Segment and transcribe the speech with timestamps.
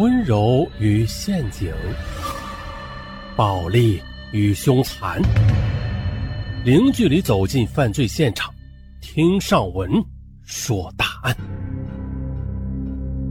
[0.00, 1.70] 温柔与陷阱，
[3.36, 4.00] 暴力
[4.32, 5.20] 与凶残，
[6.64, 8.50] 零距离走进犯罪现场，
[9.02, 9.90] 听上文
[10.42, 11.36] 说大案。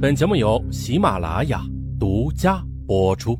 [0.00, 1.60] 本节目由喜马拉雅
[2.00, 3.38] 独家播出。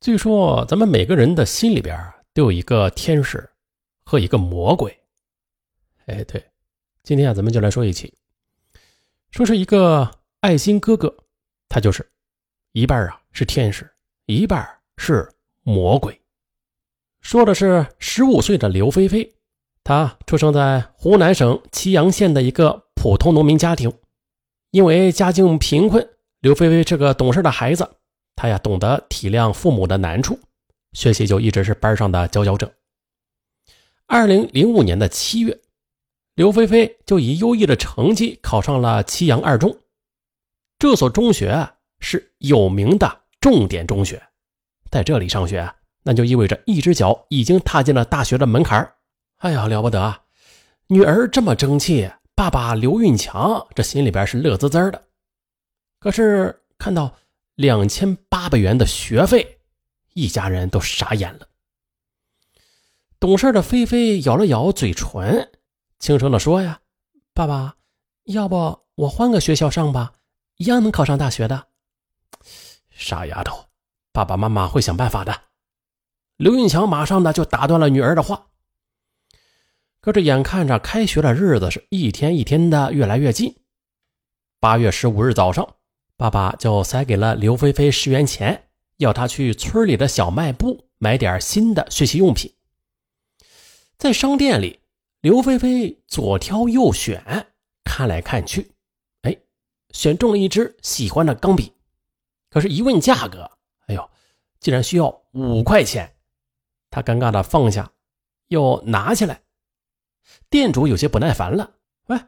[0.00, 1.98] 据说咱们每个人的心里边
[2.32, 3.44] 都有一个天使
[4.04, 4.96] 和一个魔鬼。
[6.06, 6.40] 哎，对，
[7.02, 8.16] 今天啊，咱们就来说一起，
[9.30, 11.16] 说是一个爱心哥哥，
[11.68, 12.10] 他就是
[12.72, 13.88] 一半啊是天使，
[14.26, 15.28] 一半是
[15.62, 16.20] 魔鬼。
[17.20, 19.32] 说的是十五岁的刘菲菲，
[19.84, 23.92] 她出生在湖南省祁阳县的一个普通农民家庭，
[24.72, 26.08] 因为家境贫困，
[26.40, 27.88] 刘菲菲是个懂事的孩子，
[28.34, 30.40] 她呀懂得体谅父母的难处，
[30.92, 32.72] 学习就一直是班上的佼佼者。
[34.06, 35.60] 二零零五年的七月。
[36.34, 39.76] 刘菲菲就以优异的成绩考上了祁阳二中，
[40.78, 41.68] 这所中学
[41.98, 44.22] 是有名的重点中学，
[44.90, 45.70] 在这里上学，
[46.02, 48.90] 那就意味着一只脚已经踏进了大学的门槛
[49.38, 50.22] 哎呀，了不得啊！
[50.86, 55.02] 女儿这么争气，爸爸刘运强这心里边是乐滋滋的。
[55.98, 57.14] 可是看到
[57.54, 59.58] 两千八百元的学费，
[60.14, 61.46] 一家人都傻眼了。
[63.18, 65.50] 懂事的菲菲咬了咬嘴唇。
[66.00, 66.80] 轻声的说：“呀，
[67.34, 67.76] 爸爸，
[68.24, 70.14] 要不我换个学校上吧，
[70.56, 71.68] 一样能考上大学的。”
[72.88, 73.66] 傻丫头，
[74.10, 75.42] 爸爸妈妈会想办法的。
[76.38, 78.46] 刘运强马上的就打断了女儿的话。
[80.00, 83.54] 可这眼看着开学的日子是一天一天的越来越近，
[84.58, 85.76] 八月十五日早上，
[86.16, 92.54] 爸爸就塞给了刘菲菲十元钱，要她去村里的小卖部买点新的学习用品。
[93.98, 94.79] 在商店里。
[95.20, 97.52] 刘菲菲左挑右选，
[97.84, 98.72] 看来看去，
[99.20, 99.36] 哎，
[99.90, 101.74] 选中了一支喜欢的钢笔。
[102.48, 103.50] 可是，一问价格，
[103.86, 104.10] 哎呦，
[104.60, 106.16] 竟然需要五块钱。
[106.88, 107.92] 他尴尬的放下，
[108.48, 109.42] 又拿起来。
[110.48, 111.74] 店主有些不耐烦了
[112.08, 112.18] ：“喂，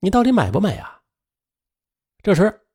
[0.00, 1.02] 你到底买不买呀？”
[2.20, 2.66] 这时，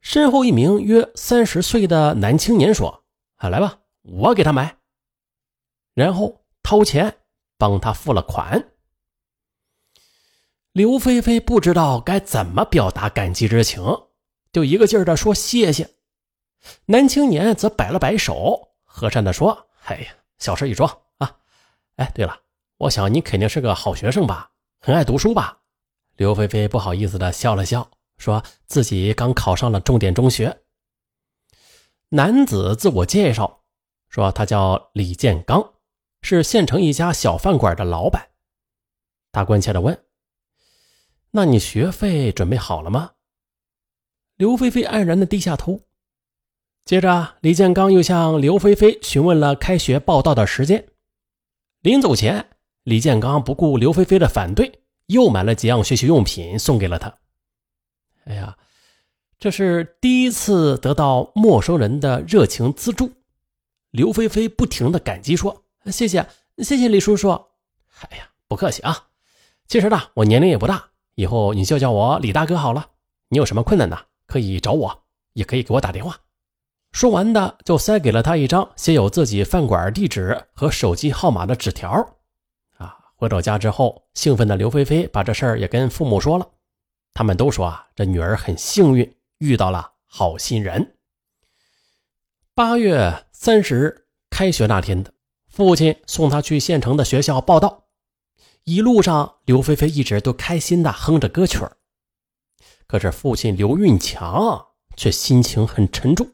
[0.00, 3.04] 身后一名约三十岁的男青年说
[3.36, 4.78] ：“啊，来吧，我给他买。”
[5.92, 7.18] 然后掏钱
[7.58, 8.70] 帮他付了款。
[10.72, 13.82] 刘菲菲不知道该怎么表达感激之情，
[14.52, 15.96] 就一个劲儿的说谢谢。
[16.86, 21.36] 男青年则摆了摆手，和善的说：“哎呀，小事一桩啊。
[21.96, 22.38] 哎，对了，
[22.76, 25.58] 我想你肯定是个好学生吧，很爱读书吧？”
[26.16, 30.60] 刘菲菲不好意思的笑了笑，说自己刚考上了重点中学。
[32.10, 33.62] 男子自我介绍
[34.08, 35.74] 说，他叫李建刚，
[36.22, 38.28] 是县城一家小饭馆的老板。
[39.32, 40.04] 他关切的问。
[41.30, 43.12] 那你学费准备好了吗？
[44.36, 45.80] 刘菲菲黯然的低下头。
[46.84, 50.86] 接着，李建刚又向刘菲菲询问了开学报到的时间。
[51.80, 52.48] 临走前，
[52.84, 57.14] 李建刚不顾刘菲菲的反对，又买了几样学习用品送给了她。
[58.24, 58.56] 哎呀，
[59.38, 63.12] 这是第一次得到陌生人的热情资助。
[63.90, 66.26] 刘菲菲不停的感激说：“谢谢，
[66.58, 67.30] 谢谢李叔叔。”
[68.08, 69.08] 哎呀，不客气啊。
[69.66, 70.90] 其实呢，我年龄也不大。
[71.18, 72.90] 以后你就叫我李大哥好了。
[73.30, 73.98] 你有什么困难呢？
[74.28, 75.02] 可以找我，
[75.32, 76.16] 也可以给我打电话。
[76.92, 81.90] 说完的就塞给了他一张写有自己饭馆地址和手机号码的纸条。
[82.76, 86.48] 啊，回到家之后，兴奋的刘菲菲把这事儿也跟父母说了。
[87.12, 90.94] 他们都说啊，这女儿很幸运，遇到了好心人。
[92.54, 95.12] 八月三十日开学那天的，
[95.48, 97.87] 父亲送他去县城的学校报到。
[98.64, 101.58] 一路上，刘菲菲一直都开心的哼着歌曲
[102.86, 106.30] 可是父亲刘运强却心情很沉重。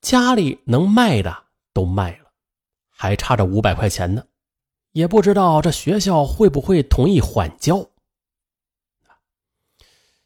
[0.00, 2.30] 家里能卖的都卖了，
[2.88, 4.24] 还差着五百块钱呢，
[4.92, 7.86] 也不知道这学校会不会同意缓交。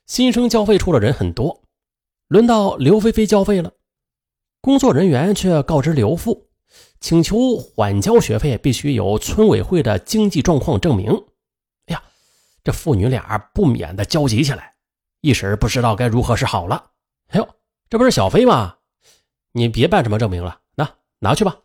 [0.07, 1.63] 新生交费处的人很多，
[2.29, 3.73] 轮到刘菲菲交费了，
[4.61, 6.49] 工作人员却告知刘父。
[7.05, 11.13] 请求缓交学费，必须有村委会的经济状况证明。
[11.89, 12.03] 哎呀，
[12.63, 14.73] 这父女俩不免的焦急起来，
[15.21, 16.93] 一时不知道该如何是好了。
[17.29, 17.47] 哎呦，
[17.91, 18.77] 这不是小飞吗？
[19.53, 21.59] 你别办什么证明了，那拿去吧。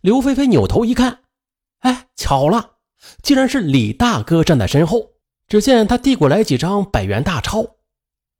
[0.00, 1.24] 刘菲菲扭头一看，
[1.80, 2.76] 哎，巧了，
[3.22, 5.10] 竟然是李大哥站在身后。
[5.46, 7.66] 只见他递过来几张百元大钞，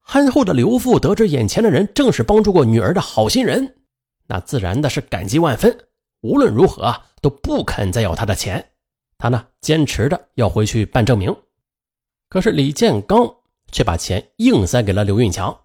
[0.00, 3.81] 憨厚的刘父得知眼前的人正是帮助过女儿的好心人。
[4.27, 5.87] 那自然的是感激万分，
[6.21, 8.71] 无论如何都不肯再要他的钱。
[9.19, 11.35] 他呢，坚持着要回去办证明。
[12.29, 13.35] 可是李建刚
[13.71, 15.57] 却把钱硬塞给了刘运强，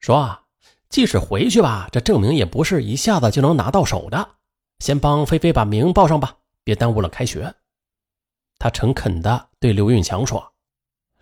[0.00, 0.42] 说啊，
[0.88, 4.28] 即使回去吧，这证明也不是一下子就能拿到手的，
[4.78, 7.52] 先帮菲菲把名报上吧，别耽误了开学。
[8.58, 10.52] 他诚恳地对刘运强说：“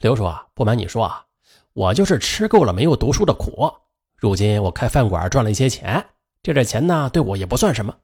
[0.00, 1.24] 刘叔啊，不瞒你说啊，
[1.72, 3.72] 我就是吃够了没有读书的苦，
[4.16, 6.04] 如今我开饭馆赚了一些钱，
[6.42, 7.96] 这点钱呢，对我也不算什么。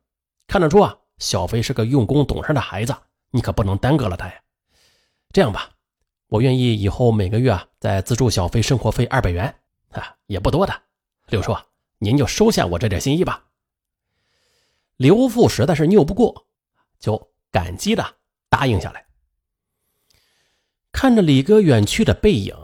[0.47, 2.97] 看得出啊，小飞是个用功懂事的孩子，
[3.31, 4.35] 你可不能耽搁了他呀。
[5.31, 5.71] 这样吧。”
[6.29, 9.47] 我愿意以后每个月啊再资助小飞生活费二百元
[9.93, 10.83] 啊，也不多的。
[11.29, 11.57] 刘叔，
[11.97, 13.47] 您就收下我这点心意吧。
[14.99, 16.47] 刘父实在是拗不过，
[16.99, 18.17] 就感激的
[18.51, 19.07] 答应下来。
[20.93, 22.55] 看着李哥远去的背影，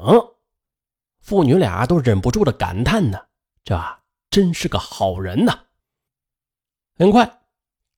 [1.20, 3.18] 父女俩都忍不住的感叹呢：
[3.64, 3.74] 这
[4.34, 5.66] 真是个好人呐。
[6.98, 7.42] 很快，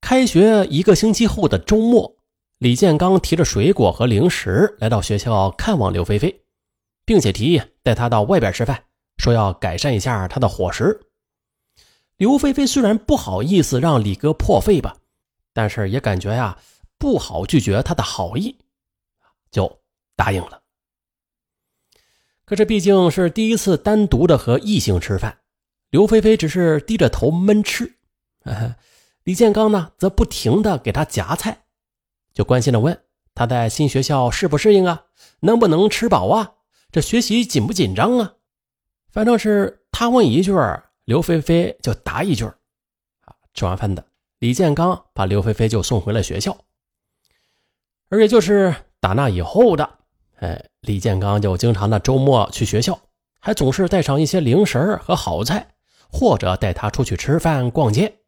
[0.02, 2.14] 开学一个星期后的周末。
[2.58, 6.42] 李建刚提着水果和零食来到学校看望刘菲菲，
[7.06, 8.84] 并且提议带她到外边吃饭，
[9.16, 11.00] 说要改善一下她的伙食。
[12.18, 14.94] 刘菲菲虽然不好意思让李哥破费吧，
[15.54, 16.58] 但是也感觉呀
[16.98, 18.58] 不好拒绝他的好意，
[19.50, 19.80] 就
[20.14, 20.60] 答应了。
[22.44, 25.38] 可这毕竟是第一次单独的和异性吃饭，
[25.90, 27.96] 刘菲菲只是低着头闷吃，
[29.24, 31.64] 李建刚呢则不停的给她夹菜。
[32.34, 33.00] 就关心的问
[33.34, 35.04] 她在新学校适不适应啊？
[35.40, 36.54] 能不能吃饱啊？
[36.90, 38.34] 这学习紧不紧张啊？
[39.10, 40.52] 反正是他问一句，
[41.04, 42.44] 刘菲菲就答一句。
[42.44, 44.04] 啊，吃完饭的
[44.38, 46.56] 李建刚把刘菲菲就送回了学校。
[48.08, 49.98] 而也就是打那以后的，
[50.36, 52.98] 哎，李建刚就经常的周末去学校，
[53.40, 55.66] 还总是带上一些零食和好菜，
[56.18, 58.20] 或者带他出去吃饭逛街。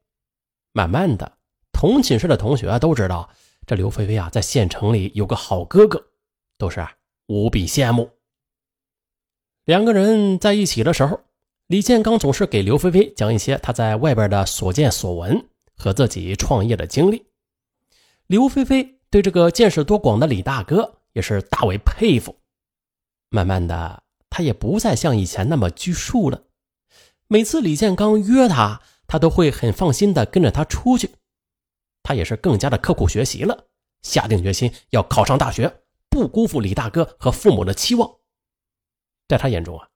[0.73, 1.39] 慢慢的，
[1.73, 3.31] 同寝室的同学都知道。
[3.67, 6.05] 这刘菲菲啊，在县城里有个好哥哥，
[6.59, 6.87] 都是
[7.29, 8.11] 无比羡慕。
[9.65, 11.19] 两个人在一起的时候，
[11.69, 15.43] 李建刚总是给刘菲菲讲一些他在外边的所见所闻
[15.75, 17.25] 和自己创业的经历。
[18.27, 22.37] 刘菲菲对这个见识多广的李大哥也是大为佩服。
[23.31, 26.43] 慢慢的，他也不再像以前那么拘束了。
[27.29, 31.15] 每次李建刚约他，他都会很放心的跟着他出去。
[32.03, 33.67] 他也是更加的刻苦学习了，
[34.01, 38.11] 下定决心要考上大学，不辜负李大哥和父母的期望。
[39.29, 39.89] 在他眼中啊，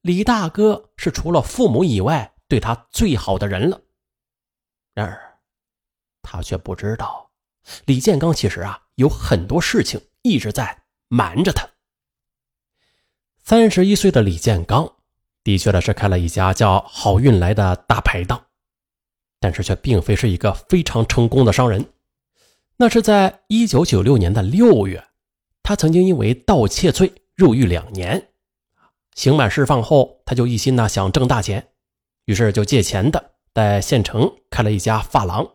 [0.00, 3.80] 李大哥是除了父母以外对他最好的人了。
[4.94, 5.38] 然而，
[6.22, 7.30] 他却不知道，
[7.84, 11.70] 李建刚其实啊有很多事情一直在瞒着他。
[13.44, 14.96] 三十一岁的李建刚，
[15.48, 18.38] 的确的是开了一家叫“好运来”的大排档。
[19.40, 21.86] 但是却并非是一个非常成功的商人。
[22.76, 25.02] 那是在一九九六年的六月，
[25.62, 28.28] 他曾经因为盗窃罪入狱两年，
[29.14, 31.66] 刑满释放后，他就一心呢想挣大钱，
[32.26, 35.48] 于是就借钱的在县城开了一家发廊。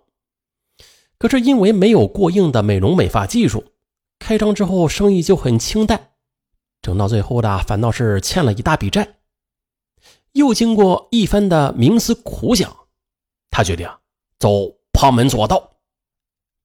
[1.20, 3.64] 可是因为没有过硬的美容美发技术，
[4.18, 6.14] 开张之后生意就很清淡，
[6.82, 9.18] 整到最后的反倒是欠了一大笔债。
[10.34, 12.76] 又经过一番的冥思苦想。
[13.50, 13.90] 他决定
[14.40, 14.50] 走
[14.92, 15.72] 旁门左道，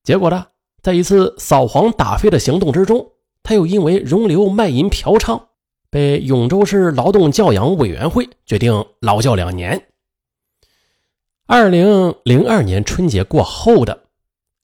[0.02, 0.46] 结果呢，
[0.82, 3.12] 在一次扫黄打非的行动之中，
[3.42, 5.48] 他又因为容留卖淫嫖娼，
[5.90, 9.88] 被永州市劳动教养委员会决定劳教两年。
[11.46, 14.08] 二零零二年春节过后的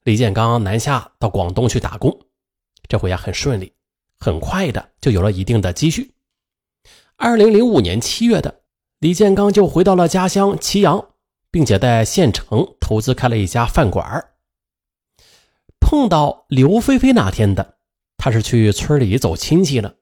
[0.03, 2.19] 李建刚南下到广东去打工，
[2.87, 3.73] 这回呀很顺利，
[4.19, 6.13] 很快的就有了一定的积蓄。
[7.15, 8.61] 二零零五年七月的
[8.99, 11.09] 李建刚就回到了家乡祁阳。
[11.55, 14.25] 并且在县城投资开了一家饭馆
[15.79, 17.77] 碰到刘菲菲那天的，
[18.17, 19.95] 他是去村里走亲戚了，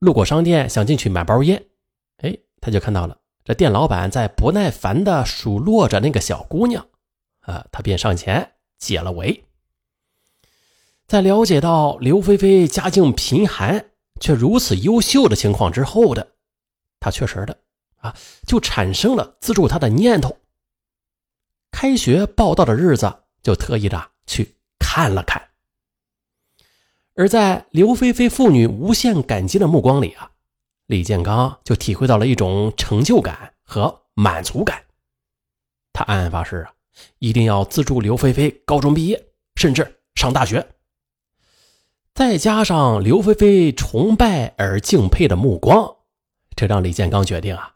[0.00, 1.64] 路过商店想进去买包烟，
[2.16, 6.84] 哎，他就看到了这店老板在不耐烦的数落着那个小姑娘，
[7.42, 9.44] 啊，他便上前解了围。
[11.06, 16.32] 在了解到刘菲菲家境贫寒却如此优秀的情况之后的，
[16.98, 17.56] 他确实的
[17.98, 20.38] 啊，就产生了资助她的念头。
[21.70, 23.12] 开学报到的日子，
[23.42, 25.42] 就特意的去看了看。
[27.14, 30.30] 而在刘菲菲父女无限感激的目光里啊，
[30.86, 34.84] 李建刚就体会到了一种成就感和满足感。
[35.92, 36.72] 他暗暗发誓啊，
[37.18, 40.66] 一定要资助刘菲菲高中毕业，甚至上大学。
[42.14, 45.96] 再加上刘菲菲崇拜而敬佩的目光，
[46.54, 47.75] 这让李建刚决定啊，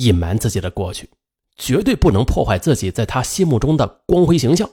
[0.00, 1.10] 隐瞒自己的过去。
[1.56, 4.70] 绝对不能破坏自己在他心目中的光辉形象。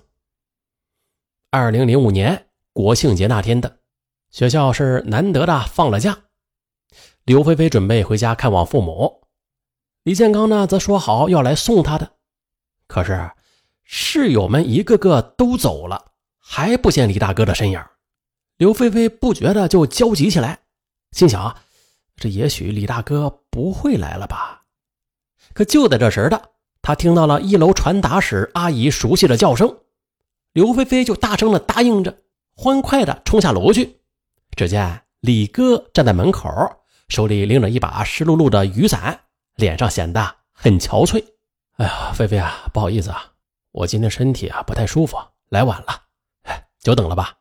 [1.52, 3.80] 二零零五年国庆节那天的
[4.32, 6.18] 学校是难得的放了假，
[7.26, 9.28] 刘菲菲准备回家看望父母，
[10.04, 12.14] 李建刚呢则说好要来送她的。
[12.88, 13.32] 可是
[13.84, 17.84] 室友们一个个都走了，还不见李大哥的身影。
[18.56, 20.60] 刘菲菲不觉得就焦急起来，
[21.12, 21.64] 心想啊：
[22.16, 24.67] 这也许李大哥不会来了吧？
[25.54, 26.50] 可就在这时的，
[26.82, 29.78] 他听到了一楼传达室阿姨熟悉的叫声，
[30.54, 32.18] 刘菲菲就大声的答应着，
[32.56, 34.00] 欢快的冲下楼去。
[34.56, 36.50] 只见李哥站在门口。
[37.10, 39.22] 手里拎着一把湿漉漉的雨伞，
[39.56, 41.24] 脸上显得很憔悴。
[41.78, 43.32] 哎呀，菲菲啊，不好意思啊，
[43.72, 46.02] 我今天身体啊不太舒服，来晚了，
[46.42, 47.38] 哎，久等了吧？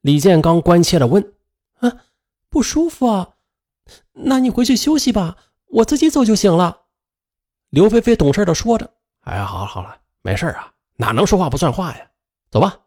[0.00, 1.34] 李建刚关切的问
[1.80, 1.92] ：“啊，
[2.48, 3.34] 不舒服啊？
[4.12, 5.36] 那你回去休息吧，
[5.70, 6.82] 我自己走就行了。”
[7.70, 8.90] 刘菲菲懂事的说着
[9.22, 12.10] ：“哎呀，好了好了，没事啊，哪能说话不算话呀？
[12.50, 12.78] 走吧。”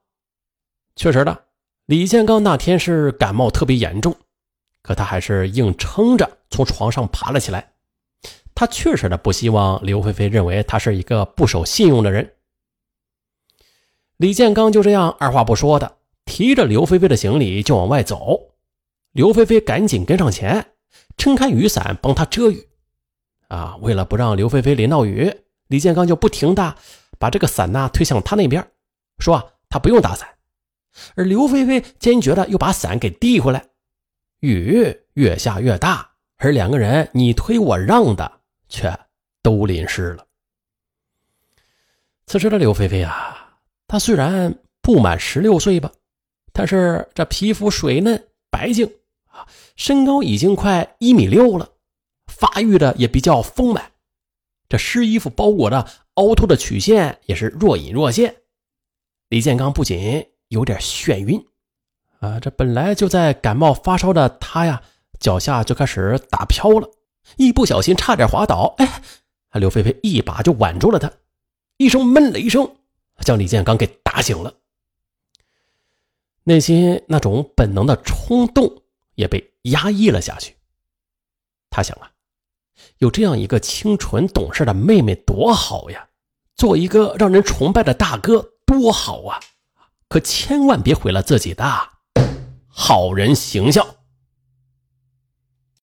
[0.96, 1.46] 确实的，
[1.86, 4.16] 李建刚那天是感冒特别严重。
[4.82, 7.72] 可他还是硬撑着从床上爬了起来。
[8.54, 12.34] 他确实的不希望刘菲菲认为他是一个不守信用的人。
[14.18, 18.54] 李建刚就这样二话不说的提着刘菲菲的行李就往外走。
[19.14, 20.74] 刘菲菲赶紧跟上前，
[21.16, 22.68] 撑开雨伞帮他遮雨。
[23.54, 25.32] 啊，为了不让刘菲菲淋到雨，
[25.68, 26.76] 李建刚就不停的
[27.20, 28.68] 把这个伞呐推向他那边，
[29.20, 30.28] 说啊他不用打伞。
[31.16, 33.64] 而刘菲菲坚决的又把伞给递回来。
[34.40, 38.92] 雨越下越大，而两个人你推我让的却
[39.44, 40.26] 都淋湿了。
[42.26, 45.92] 此时的刘菲菲啊，她虽然不满十六岁吧，
[46.52, 48.92] 但是这皮肤水嫩白净
[49.28, 51.70] 啊，身高已经快一米六了，
[52.44, 53.94] 发育的也比较丰满。
[54.68, 58.36] 这湿衣服包裹的凹凸的曲线也是若隐若现。
[59.30, 61.46] 李建刚不仅有点眩晕。
[62.20, 64.82] 啊，这本来就在感冒发烧的他呀，
[65.20, 66.90] 脚下就开始打飘了，
[67.38, 68.76] 一不小心差点滑倒。
[68.78, 69.02] 哎，
[69.54, 71.12] 刘菲菲一把就挽住了他，
[71.78, 72.76] 一声闷了一声，
[73.22, 74.54] 将李建刚给打醒了。
[76.44, 78.84] 内心那种本能的冲动
[79.16, 80.56] 也被压抑了下去。
[81.70, 82.12] 他想啊，
[82.98, 86.08] 有这样一个清纯懂事的妹妹多好呀，
[86.56, 89.40] 做一个让人崇拜的大哥多好啊，
[90.08, 91.66] 可千万别毁了自己的。
[92.68, 93.86] 好人形象。